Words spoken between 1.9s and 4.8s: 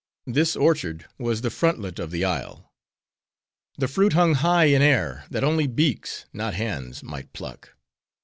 of the isle. The fruit hung high